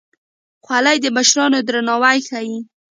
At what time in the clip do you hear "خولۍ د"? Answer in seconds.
0.65-1.05